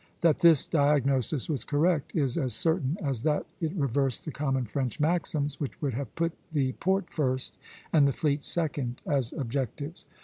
That 0.21 0.39
this 0.39 0.65
diagnosis 0.67 1.47
was 1.47 1.63
correct 1.63 2.15
is 2.15 2.35
as 2.35 2.55
certain 2.55 2.97
as 3.03 3.21
that 3.21 3.45
it 3.59 3.71
reversed 3.75 4.25
the 4.25 4.31
common 4.31 4.65
French 4.65 4.99
maxims, 4.99 5.59
which 5.59 5.79
would 5.79 5.93
have 5.93 6.15
put 6.15 6.31
the 6.51 6.71
port 6.79 7.11
first 7.13 7.55
and 7.93 8.07
the 8.07 8.11
fleet 8.11 8.41
second 8.41 8.99
as 9.05 9.31
objectives. 9.31 10.07